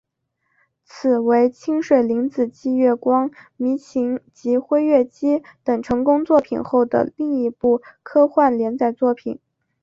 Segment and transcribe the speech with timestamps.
[0.83, 9.39] 此为清水玲子继月光迷情及辉夜姬等成功作品后的另一部科幻连载作品。